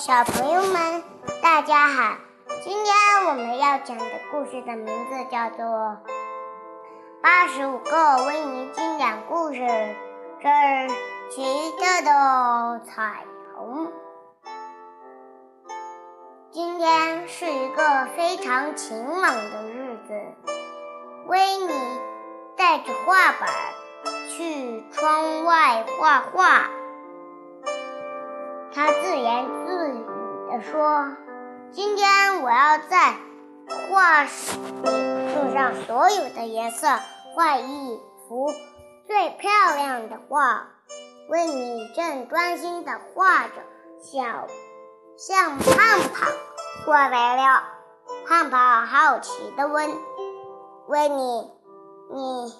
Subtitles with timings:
[0.00, 1.04] 小朋友们，
[1.42, 2.16] 大家好！
[2.64, 2.94] 今天
[3.28, 5.66] 我们要讲的故事的名字叫做
[7.22, 9.58] 《八十五个维尼经典故事
[10.40, 10.48] 之
[11.30, 13.88] 奇特的彩虹》。
[16.50, 20.14] 今天是一个非常晴朗的日子，
[21.26, 21.74] 维尼
[22.56, 23.50] 带着画板
[24.30, 26.70] 去窗外画画。
[28.72, 29.69] 他自言自
[30.62, 31.16] 说
[31.72, 33.14] ：“今天我要在
[33.88, 34.30] 画里
[35.34, 36.88] 用上所有的颜色，
[37.34, 38.52] 画一幅
[39.06, 40.66] 最漂亮的画。”
[41.30, 43.52] 维尼正专心地画着，
[44.02, 44.20] 小
[45.16, 46.28] 象胖胖
[46.84, 47.62] 过来了。
[48.26, 49.88] 胖胖好奇地问
[50.88, 51.50] ：“维尼，
[52.10, 52.52] 你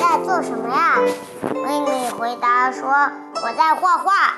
[0.00, 0.98] 在做什么呀？”
[1.54, 2.90] 维尼回答说。
[3.38, 4.32] 我在画画，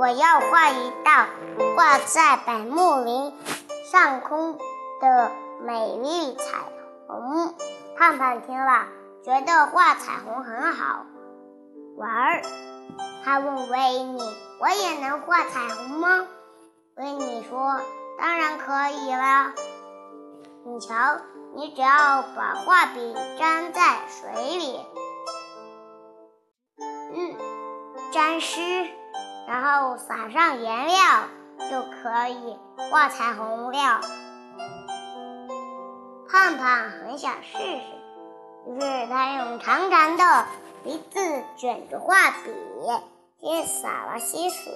[0.00, 1.26] 我要画一道
[1.74, 3.34] 挂在百慕林
[3.84, 4.58] 上空
[4.98, 6.56] 的美丽彩
[7.06, 7.54] 虹。
[7.98, 8.86] 胖胖听了，
[9.22, 11.04] 觉得画彩虹很好
[11.98, 12.42] 玩儿。
[13.22, 14.22] 他问维尼
[14.58, 16.26] ：“我也能画彩虹吗？”
[16.96, 17.78] 维尼说
[18.18, 19.52] ：“当然可以了。
[20.64, 20.94] 你瞧，
[21.54, 24.80] 你只要把画笔粘在水里。”
[27.12, 27.36] 嗯
[28.10, 28.88] 沾湿，
[29.50, 30.94] 然后撒上颜料，
[31.68, 32.56] 就可以
[32.88, 34.00] 画彩虹了。
[36.28, 37.80] 胖胖很想试试，
[38.68, 40.46] 于是他用长长的
[40.84, 42.54] 鼻子卷着画笔，
[43.40, 44.72] 先撒了些水，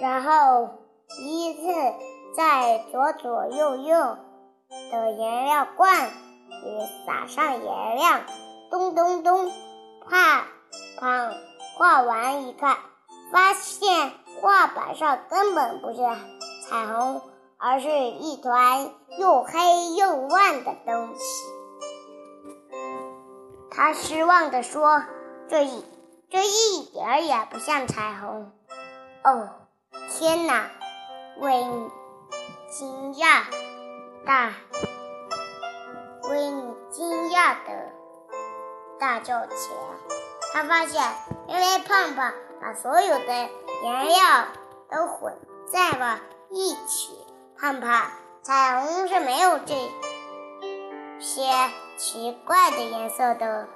[0.00, 0.78] 然后
[1.18, 1.74] 依次
[2.36, 4.16] 在左左右右
[4.92, 8.20] 的颜料罐里撒上颜料，
[8.70, 9.50] 咚咚咚，
[10.08, 10.44] 啪！
[11.00, 11.34] 胖
[11.76, 12.76] 画完一看，
[13.32, 15.98] 发现画板上根本不是
[16.68, 17.22] 彩虹，
[17.58, 21.46] 而是一团又黑又暗的东西。
[23.70, 25.02] 他失望地说
[25.48, 25.84] ：“这一
[26.30, 28.52] 这一点儿也不像彩虹。”
[29.24, 29.48] 哦，
[30.10, 30.70] 天哪！
[31.38, 31.90] 维尼
[32.68, 33.44] 惊讶
[34.26, 34.52] 大，
[36.28, 37.92] 维尼惊讶的
[39.00, 40.21] 大叫起来。
[40.52, 41.02] 他发现，
[41.48, 43.48] 因为胖胖把所有的
[43.82, 44.16] 颜料
[44.90, 45.34] 都混
[45.72, 46.20] 在了
[46.50, 47.16] 一起，
[47.58, 48.10] 胖胖
[48.42, 49.74] 彩虹是没有这
[51.18, 51.42] 些
[51.96, 53.66] 奇怪的颜色的。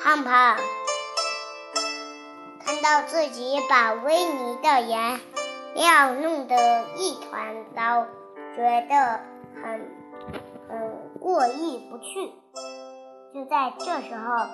[0.00, 0.56] 胖胖
[2.64, 5.20] 看到自己把维尼的颜
[5.74, 8.06] 料弄得一团糟，
[8.54, 9.20] 觉得
[9.60, 9.90] 很
[10.68, 12.32] 很过意不去。
[13.34, 14.46] 就在这时候。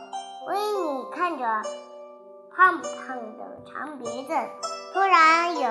[0.46, 1.44] 威尼看着
[2.54, 4.34] 胖胖的长鼻子，
[4.92, 5.68] 突然有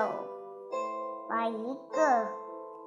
[1.30, 2.28] 了一个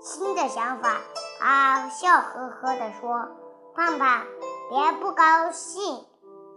[0.01, 0.97] 新的想法。
[1.39, 3.29] 他笑呵呵地说
[3.77, 4.25] ：“胖胖，
[4.69, 6.05] 别不高兴，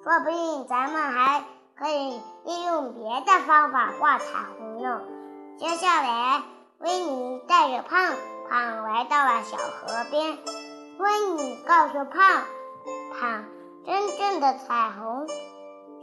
[0.04, 1.44] 说不定咱们还
[1.78, 4.26] 可以利用别的方法画彩
[4.58, 5.02] 虹呢。”
[5.60, 6.44] 接下来，
[6.80, 8.16] 威尼带着胖
[8.50, 10.38] 胖来到了小河边。
[10.98, 12.44] 威尼告诉胖
[13.20, 13.59] 胖。
[13.86, 15.28] 真正的彩虹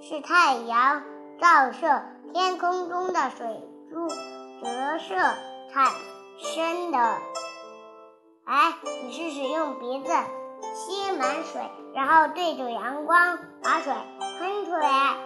[0.00, 1.03] 是太阳
[1.41, 3.47] 照射天空中的水
[3.91, 5.14] 珠折射
[5.72, 5.91] 产
[6.38, 6.98] 生的。
[8.44, 10.12] 哎，你试试用鼻子
[10.75, 11.62] 吸满水，
[11.94, 13.93] 然后对着阳光把水
[14.38, 15.16] 喷出来。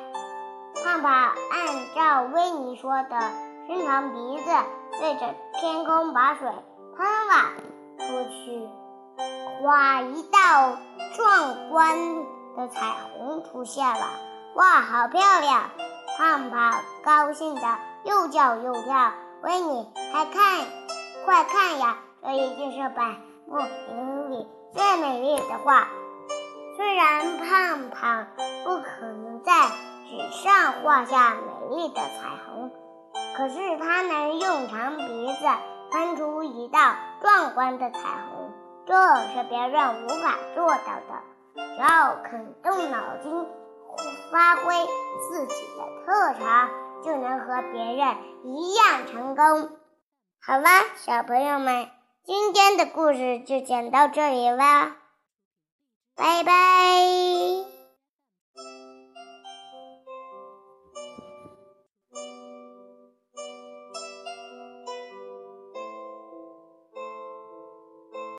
[0.82, 3.20] 胖胖按照维尼说的，
[3.66, 4.50] 伸长鼻子
[4.98, 6.48] 对着天空把水
[6.96, 7.52] 喷了
[7.98, 8.68] 出去，
[9.64, 10.78] 哇，一道
[11.16, 11.96] 壮观！
[12.60, 14.06] 的彩虹出现了，
[14.54, 15.70] 哇，好漂亮！
[16.18, 19.12] 胖胖高兴的又叫又跳。
[19.42, 20.66] 维尼，还看，
[21.24, 23.16] 快看呀，这一定是百
[23.46, 25.88] 慕林里最美丽的画。
[26.76, 28.26] 虽然胖胖
[28.64, 29.52] 不可能在
[30.10, 32.70] 纸上画下美丽的彩虹，
[33.38, 35.46] 可是他能用长鼻子
[35.90, 36.78] 喷出一道
[37.22, 38.52] 壮观的彩虹，
[38.86, 38.94] 这
[39.32, 41.22] 是别人无法做到的。
[41.80, 43.32] 只要肯动脑筋，
[44.30, 44.74] 发挥
[45.30, 46.68] 自己的特长，
[47.02, 49.70] 就能和别人一样成功。
[50.42, 51.88] 好了，小朋友们，
[52.22, 54.98] 今天的故事就讲到这里啦，
[56.14, 57.69] 拜拜。